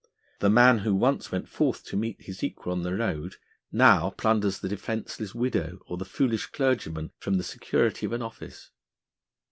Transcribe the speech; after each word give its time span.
The 0.39 0.49
man 0.49 0.79
who 0.79 0.95
once 0.95 1.31
went 1.31 1.47
forth 1.47 1.83
to 1.85 1.95
meet 1.95 2.23
his 2.23 2.43
equal 2.43 2.71
on 2.73 2.81
the 2.81 2.95
road, 2.95 3.35
now 3.71 4.09
plunders 4.09 4.57
the 4.57 4.67
defenceless 4.67 5.35
widow 5.35 5.77
or 5.85 5.95
the 5.95 6.05
foolish 6.05 6.47
clergyman 6.47 7.11
from 7.19 7.35
the 7.35 7.43
security 7.43 8.07
of 8.07 8.13
an 8.13 8.23
office. 8.23 8.71